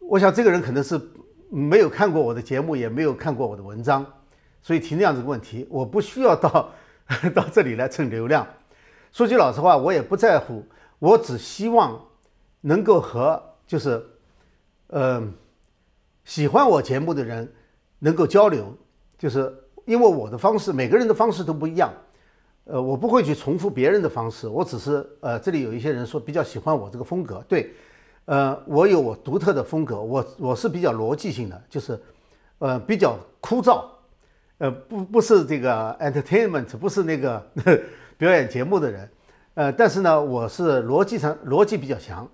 [0.00, 1.00] 我想这个人可能是
[1.54, 4.04] 没有看过我的节目，也没有看过我的文章，
[4.62, 5.66] 所以提那样子个问题。
[5.68, 6.72] 我不需要到
[7.34, 8.46] 到这里来蹭流量。
[9.12, 10.64] 说句老实话，我也不在乎，
[10.98, 12.00] 我只希望
[12.62, 14.02] 能够和就是
[14.86, 15.22] 呃
[16.24, 17.52] 喜欢我节目的人
[17.98, 18.74] 能够交流，
[19.18, 19.58] 就是。
[19.84, 21.92] 因为我的方式，每个人的方式都不一样，
[22.66, 27.72] 呃，我不会去重复别人的方式，我只是呃，这里有一些人说比较喜欢我这个风格，对，
[28.26, 32.00] 呃，我有我独特的风格，我我是比较逻辑性的，就是
[32.58, 33.84] 呃比较枯燥，
[34.58, 37.44] 呃不不是这个 entertainment，不是那个
[38.16, 39.10] 表演节目的人，
[39.54, 42.28] 呃，但是呢，我是逻辑上逻辑比较强，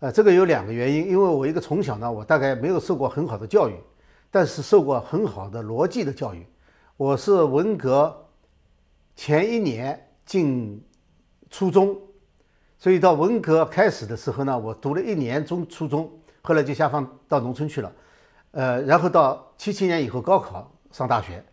[0.00, 3.74] 呃，这个有两个原因，因为我一个从小呢，我大概没有受过很好的教育，
[4.30, 6.46] 但是受过很好的逻辑的教育。
[6.98, 8.14] 我是文革
[9.16, 10.84] 前一年进
[11.50, 11.96] 初中，
[12.82, 16.10] 所以到文革开始的时候呢，我读了一年中初中，
[16.42, 17.92] 后来就下放到农村去了，
[18.50, 21.44] 呃，然后到七七年以后高考上大学，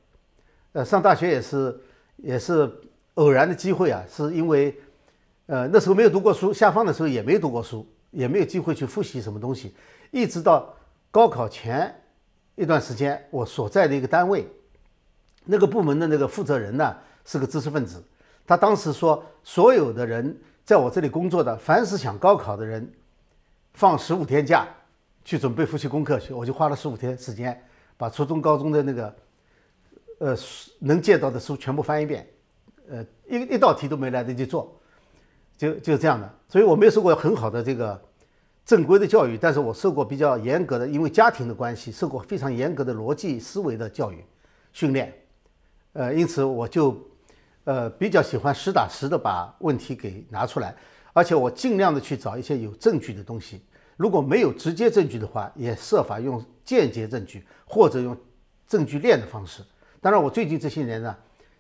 [0.72, 1.80] 呃，上大学也是
[2.16, 2.68] 也是
[3.14, 4.76] 偶然的机会啊，是因为
[5.46, 9.76] 呃那时候没有读过书，下放的时候也没读过书，也没有机会去复习什么东西，
[10.10, 10.74] 一直到
[11.12, 11.94] 高考前
[12.56, 14.52] 一段时间，我所在的一个单位。
[15.46, 18.04] 那个部门的那个负责人呢，是个知识分子。
[18.48, 20.36] 他当时说，所有的人
[20.70, 22.88] 在我这里工作的，凡是想高考的人，
[23.74, 24.68] 放十五天假
[25.26, 26.32] 去准备复习功课去。
[26.32, 27.60] 我就花了十五天时间，
[27.98, 29.16] 把初中、高中的那个
[30.20, 30.38] 呃
[30.78, 32.28] 能借到的书全部翻一遍，
[32.88, 34.80] 呃一一道题都没来得及做，
[35.58, 36.32] 就就这样的。
[36.48, 38.00] 所以我没有受过很好的这个
[38.64, 44.24] 正规的教育，但是我受过比较严格的，因为家庭的关系，受过非常严格的逻辑思维的教育
[44.72, 45.12] 训练。
[45.94, 46.96] 呃，因此我就，
[47.70, 50.76] 呃，比较喜欢实打实的把问题给拿出来，
[51.14, 53.64] 而且我尽量的去找一些有证据的东西。
[53.96, 58.18] 如果没有直接证据的话，也设法用间接证据或者用
[58.66, 59.62] 证据链的方式。
[60.02, 61.16] 当然，我最近这些年呢，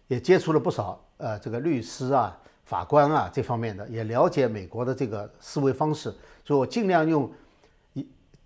[0.07, 2.35] 也接触了不少呃这个律师啊、
[2.65, 6.11] 法官啊这方面的，也了解美国的这个思维方式，
[6.43, 7.31] 所以我尽量用，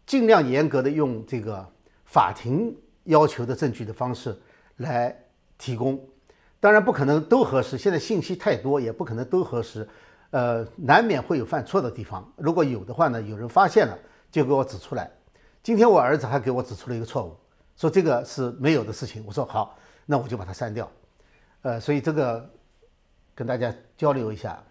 [0.05, 1.65] 尽量严格的用这个
[2.03, 4.37] 法庭要求的证据的方式
[4.75, 5.17] 来。
[5.55, 5.97] 提供，
[6.63, 7.77] 当然不可能都核实。
[7.77, 9.85] 现在信息太多，也不可能都核实，
[10.29, 12.25] 呃，难免会有犯错的地方。
[12.37, 13.99] 如果有的话呢，有人发现了
[14.31, 15.11] 就给我指出来。
[15.61, 17.35] 今天我儿子还给我指出了一个错误，
[17.75, 19.21] 说这个是没有的事情。
[19.27, 20.89] 我说好，那我就把它删掉。
[21.63, 22.49] 呃，所以这个
[23.35, 24.63] 跟大家交流一下。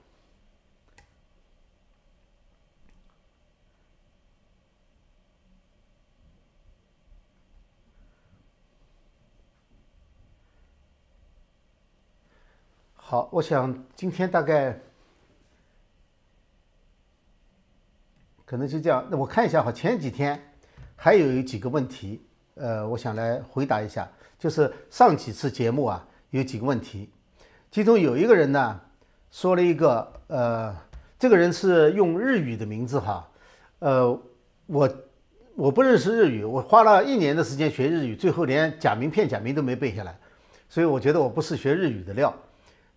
[13.13, 14.75] 好，我想今天大概
[18.47, 19.07] 可能就这样。
[19.11, 20.43] 那我看一下哈，前几天
[20.97, 22.23] 还有几个问题，
[22.55, 24.11] 呃，我想来回答一下。
[24.39, 27.11] 就是上几次节目啊，有几个问题，
[27.71, 28.81] 其中有一个人呢
[29.31, 30.75] 说了一个，呃，
[31.19, 33.29] 这个人是用日语的名字哈，
[33.81, 34.19] 呃，
[34.65, 34.91] 我
[35.55, 40.19] 我不认识日语，我花了一年的时间学日语，最后连假名片假名都没背下来，
[40.71, 42.35] 所以我觉得我不是学日语的料，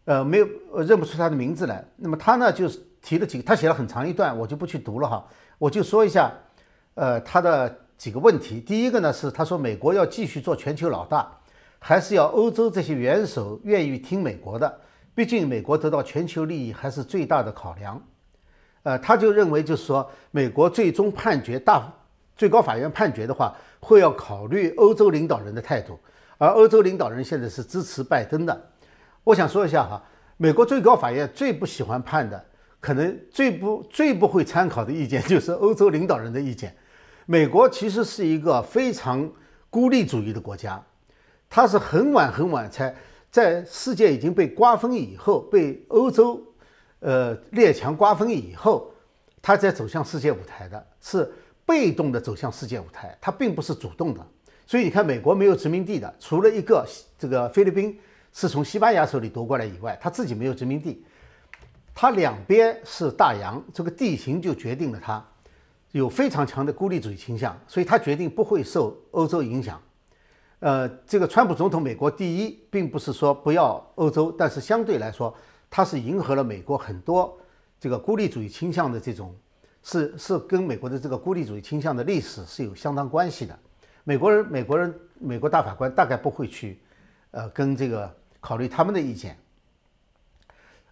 [0.06, 0.48] 呃，没有
[0.82, 1.86] 认不出他的名字来。
[1.98, 5.28] 那么他呢，就是提了几个，他写了很长一段，我就不去读了哈，
[5.58, 6.32] 我就说一下，
[6.94, 7.80] 呃，他的。
[7.98, 11.32] 几个问题，第一个呢是他说美国要继续做全球老大，
[11.80, 14.82] 还是要欧洲这些元首愿意听美国的？
[15.16, 18.04] 毕竟美国得到全球利益还是最大的考量。
[18.84, 21.90] 呃，他就认为就是说美国最终判决大
[22.36, 25.98] 最高法院判决的话，会要考虑欧洲领导人的态度，
[26.38, 28.62] 而欧洲领导人现在是支持拜登的。
[29.26, 30.02] 我想说一下哈，
[30.38, 32.46] 美国最高法院最不喜欢判的，
[32.80, 36.74] 可能最不最不会参考的意见就是欧洲领导人的意见。
[37.26, 39.28] 美国其实是一个非常
[39.72, 40.80] 孤立主义的国家，
[41.50, 42.96] 它是很晚很晚才
[43.32, 46.40] 在世界已经被瓜分以后，被欧洲
[47.00, 48.94] 呃列强瓜分以后，
[49.42, 51.34] 它才走向世界舞台的，是
[51.66, 54.24] 被动的走向世界舞台，它并不是主动的。
[54.68, 58.00] 所以你看，美国没有殖民地的，除了一个这个菲律宾
[58.36, 61.06] 是从西班牙手里夺过来以外，它自己没有殖民地，
[61.94, 65.26] 它两边是大洋，这个地形就决定了它。
[65.94, 69.82] 有非常强的孤立主义倾向，所以他决定不会受欧洲影响。
[70.60, 75.34] 呃，这个川普总统，美国第一，并不是说不要欧洲，但是相对来说，
[75.70, 77.40] 他是迎合了美国很多
[77.80, 79.34] 这个孤立主义倾向的这种，
[79.82, 83.58] 是是跟美国的这个孤立主义倾向的历史是有相当关系的。
[84.04, 86.78] 美国人，美国人，美国大法官大概不会去，
[87.32, 88.14] 呃，跟这个
[88.46, 89.38] 考虑他们的意见。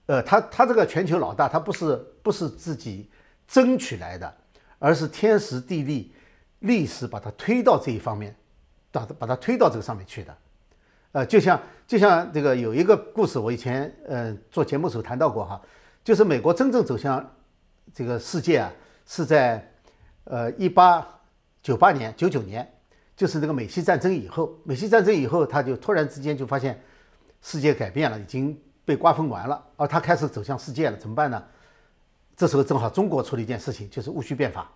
[0.08, 3.10] 呃，他他这个全球老大，他不是不是自己
[3.47, 4.38] 争取来的。
[4.80, 6.14] 而是天时地利，
[6.60, 8.36] 历史把他推到这一方面，
[8.91, 10.38] 把他把他推到这个上面去的，
[11.14, 15.62] 呃，就像就像这个有一个故事，我以前呃做节目时候谈到过哈，
[16.04, 17.26] 就是美国真正走向
[17.93, 18.70] 这个世界啊，
[19.06, 19.66] 是在
[20.26, 21.08] 呃一八
[21.62, 22.70] 九八年九九年，
[23.16, 26.78] 就是那个美西战争以后，美西战争以后，他就突然之间就发现
[27.44, 31.44] 世界改变了，已经被瓜分完了，而他开始走向世界了，怎么办呢？
[32.36, 34.72] 这时候正好中国出了一件事情，就是戊戌变法。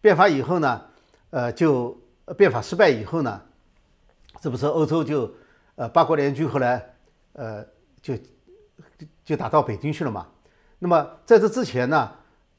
[0.00, 0.82] 变法以后呢，
[1.30, 1.94] 呃，就
[2.36, 3.42] 变法失败以后呢，
[4.40, 5.30] 这不是欧洲就
[5.74, 6.82] 呃八国联军后来
[7.34, 7.64] 呃
[8.00, 8.14] 就
[9.24, 10.26] 就打到北京去了嘛？
[10.78, 12.10] 那么在这之前呢，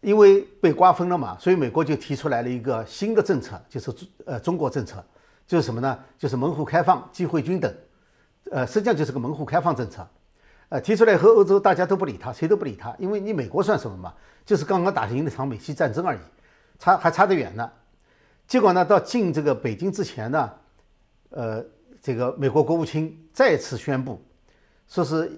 [0.02, 3.92] 因为被瓜分了嘛，所以美国就提出来了一个新的政策，就是
[4.26, 5.04] 呃中国政策，
[5.48, 6.00] 就是什么呢？
[6.18, 7.74] 就是门户开放、机会均等，
[8.52, 10.08] 呃，实际上就是个门户开放政策。
[10.70, 14.14] 呃，提出来以后，欧洲大家都不理他，谁都不理他，因为你美国算什么嘛？
[14.46, 16.20] 就是刚刚打赢了场美西战争而已，
[16.80, 17.72] 差还差得远呢。
[18.48, 20.52] 结果呢，到进这个北京之前呢，
[21.30, 21.64] 呃，
[22.02, 24.20] 这个美国国务卿再次宣布，
[24.88, 25.32] 说是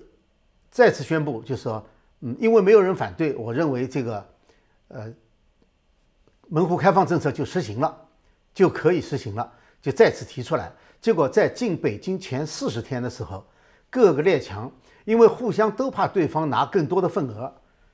[0.72, 1.86] 再次宣布，就是说，
[2.22, 4.26] 嗯，因为没有人反对，我认为这个，
[4.88, 5.14] 呃，
[6.48, 7.96] 门户开放政策就实行了，
[8.54, 9.52] 就可以实行了，
[9.86, 10.72] 就再次提出来。
[11.00, 13.46] 结果在进北京前四十天的时候，
[13.92, 14.72] 各个列强。
[15.04, 17.54] 因为互相都怕对方拿更多的份额，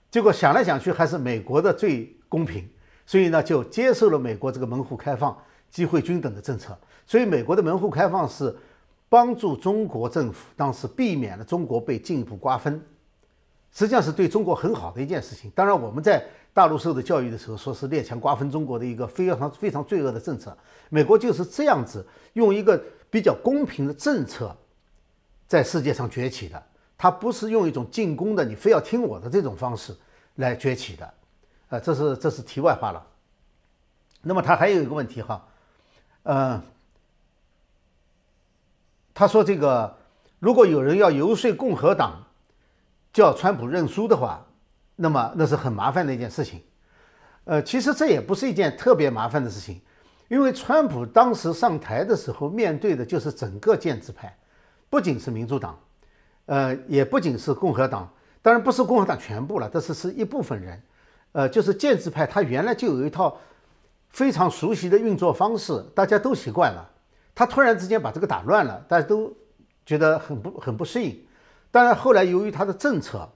[0.09, 2.65] 结果想来想去还是美国的最公平，
[3.05, 5.37] 所以呢就接受了美国这个门户开放、
[5.69, 6.73] 机会均等的政策。
[7.05, 8.55] 所以美国的门户开放是
[9.09, 12.81] 帮助中国政府当时避免了中国被进一步瓜分，
[13.73, 15.51] 实际上是对中国很好的一件事情。
[15.53, 20.57] 当然我们在大陆受的教育的时候，说是列强瓜分中国的一个非常非常罪恶的政策。
[20.89, 24.55] 美国就是这样子用一个比较公平的政策
[25.47, 26.61] 在世界上崛起的。
[26.97, 29.95] 他不是用一种进攻的，你非要听我的这种方式
[30.35, 31.13] 来崛起的，
[31.69, 33.03] 啊，这是这是题外话了。
[34.21, 35.47] 那么他还有一个问题哈，
[36.21, 36.61] 呃，
[39.15, 39.97] 他说这个
[40.37, 42.23] 如果有人要游说共和党
[43.11, 44.45] 叫川普认输的话，
[45.01, 46.61] 那么那是很麻烦的一件事情。
[47.45, 49.81] 呃，其实这也不是一件特别麻烦的事情，
[50.27, 54.37] 因为川普当时上台的时候面对的就是整个建制派，
[54.89, 55.77] 不仅是民主党。
[56.45, 60.81] 呃，也不仅是共和党，当然不是共和党全部了，这是是一部分人，
[61.31, 63.37] 呃，就是建制派，他原来就有一套
[64.09, 66.89] 非常熟悉的运作方式，大家都习惯了，
[67.33, 69.33] 他突然之间把这个打乱了，大家都
[69.85, 71.25] 觉得很不很不适应。
[71.71, 73.27] 当然后来由于他的政策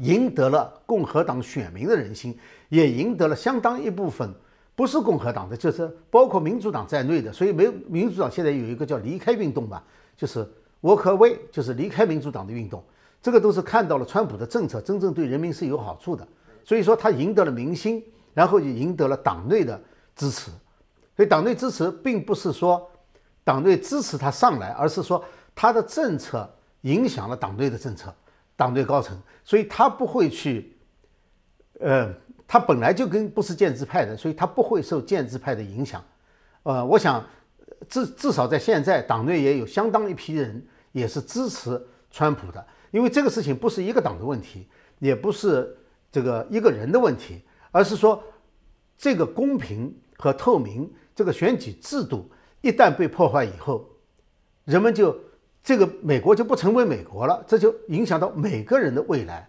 [0.00, 2.38] 赢得了共和党选民的人心，
[2.68, 4.30] 也赢得了相当一部分
[4.74, 9.82] 不是共和党的，就是包括民主党在内的，所以没民主党现在有一个叫离开运动吧，
[10.16, 10.46] 就是。
[10.82, 12.82] Walk away 就是离开民主党的运动，
[13.20, 16.26] 这个都是看到了川普的政策真正对人民是有好处的，
[16.64, 19.78] 所以说他赢得了民心，然后也赢得了党内的
[20.16, 20.50] 支持。
[21.14, 22.90] 所以党内支持并不是说
[23.44, 25.22] 党内支持他上来，而是说
[25.54, 26.48] 他的政策
[26.80, 28.10] 影响了党内的政策，
[28.60, 30.76] 党内高层，所以他不会去，
[31.78, 32.14] 呃，
[32.46, 36.04] 他本来就跟不是建制派的，所以他不会受建制派的影响。
[36.64, 37.24] 呃，我想
[37.88, 42.62] 至至少在现在党内也有相当一批人也是支持川普的。
[42.90, 45.74] 因为这个事情不是一个党的问题，也不是
[46.12, 47.40] 这个一个人的问题，
[47.70, 48.22] 而是说
[48.98, 52.30] 这个公平和透明这个选举制度
[52.60, 53.88] 一旦被破坏以后，
[54.66, 55.18] 人们就
[55.62, 59.48] 这个美国就不成为美国了，这就影响到每个人的未来。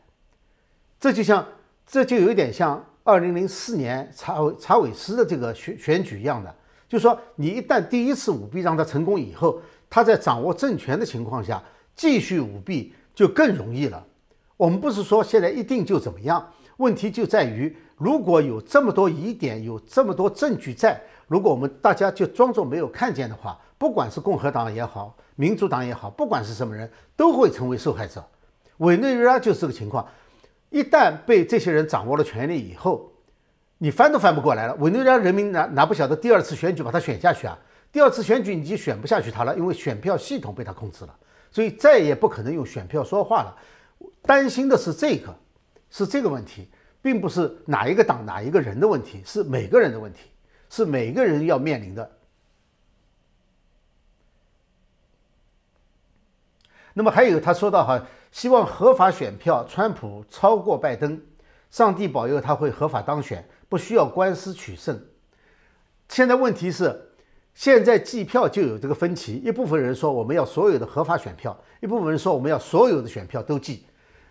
[0.99, 1.45] 这就像
[1.85, 6.55] 这就有点像二零零四年查查韦斯的这个选选举一样的，
[6.87, 11.63] 就是说你一旦第一次舞弊让他成功以后，他在掌握政权的情况下
[11.95, 12.93] 继续舞弊。
[13.13, 14.03] 就更容易了。
[14.55, 28.23] 我们不是说现在一定就怎么样，问题就在于如果有这么多疑点，有这么多证据在，如果我们大家就装作没有看见的话，不管是共和党也好，民主党也好，不管是什么人，都会成为受害者。
[28.77, 30.07] 委内瑞拉就是这个情况，
[30.69, 33.11] 一旦被这些人掌握了权力以后，
[33.79, 34.75] 你翻都翻不过来了。
[34.75, 37.57] 委内瑞拉人民哪哪不晓得第二次选举把他选下去啊？
[37.91, 41.15] 第二次选举你就选不下去他了，因为选票系统被他控制了。
[41.49, 43.57] 所以再也不可能用选票说话了。
[44.21, 45.35] 担心的是这个，
[45.89, 46.69] 是这个问题，
[47.01, 50.29] 并不是哪一个党哪一个人的问题，是每个人的问题，
[50.69, 52.07] 是每个人要面临的。
[56.93, 61.21] 那么还有他说到哈，希望合法选票，川普超过拜登，
[61.69, 64.99] 上帝保佑他会合法当选，不需要官司取胜。
[66.09, 67.07] 现在问题是。
[67.53, 73.85] 现在计票就有这个分歧，一部分人说我们要所有的合法选票，一部分人说我们要所有的选票都计。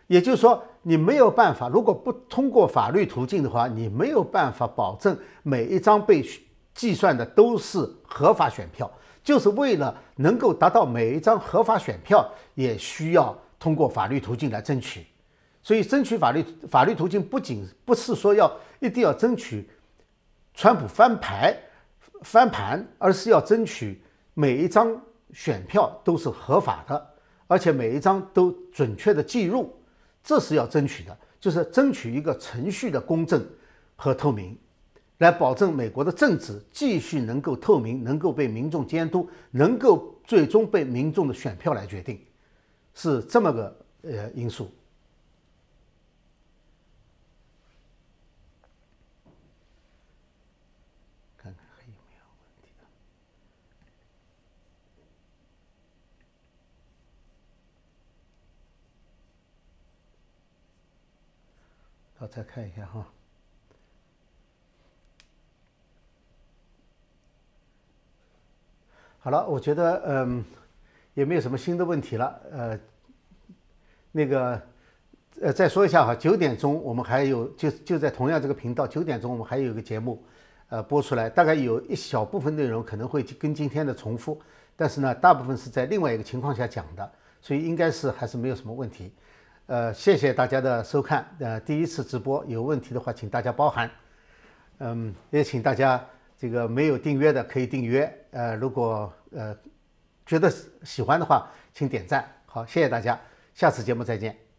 [0.07, 6.25] 也就是说，你没有办法，如果不通过法律途径的话，你没有办法保证每一张被
[6.73, 8.91] 计算的都是合法选票。
[9.23, 15.07] 就是为了能够达到每一张合法选票，也需要通过法律途径来争取。
[15.63, 19.69] 所以，争取法律法律途径不仅不是说要一定要争取
[20.55, 21.57] 川普翻牌。
[22.23, 23.99] 翻盘，而是要争取
[24.35, 24.95] 每一张
[25.33, 27.15] 选票都是合法的，
[27.47, 29.75] 而且每一张都准确的计入，
[30.23, 33.43] 这是要争取的，就是争取一个程序的公正
[33.97, 34.55] 和透明，
[35.21, 42.19] 来保证美国的政治继续能够透明，能够被民众监督，能够最终被民众的选票来决定，
[42.95, 44.71] 是这么个呃因素。
[62.19, 63.07] 我再看一下哈。
[69.23, 70.43] 好了，我觉得嗯，
[71.13, 72.41] 也没有什么新的问题了。
[72.51, 72.81] 呃，
[74.11, 74.63] 那个
[75.43, 80.25] 呃，再说一下哈，九点钟我们还有就就在同样这个频道，九点钟我们还有一个节目，
[80.71, 84.41] 呃，播出来，大概有一小部分内容可能会跟今天的重复，
[84.75, 87.13] 但是呢，大部分是在另外一个情况下讲的，
[87.43, 89.13] 所以应该是还是没有什么问题。
[89.67, 91.29] 呃，谢谢大家的收看。
[91.39, 93.91] 呃，第一次直播有问题的话，请大家包涵。
[94.79, 96.03] 嗯，也请大家
[96.41, 98.11] 这个没有订阅的可以订阅。
[98.31, 99.55] 呃，如果呃
[100.25, 100.51] 觉得
[100.83, 102.27] 喜欢的话，请点赞。
[102.47, 103.21] 好，谢谢大家，
[103.53, 104.50] 下次节目再见。